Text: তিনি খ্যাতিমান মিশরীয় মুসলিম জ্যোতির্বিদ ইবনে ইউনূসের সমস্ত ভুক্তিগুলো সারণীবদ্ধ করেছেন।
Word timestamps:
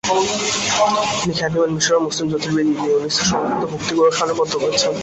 তিনি 1.19 1.33
খ্যাতিমান 1.39 1.69
মিশরীয় 1.75 2.01
মুসলিম 2.05 2.27
জ্যোতির্বিদ 2.31 2.67
ইবনে 2.71 2.87
ইউনূসের 2.91 3.25
সমস্ত 3.31 3.61
ভুক্তিগুলো 3.71 4.09
সারণীবদ্ধ 4.17 4.53
করেছেন। 4.63 4.93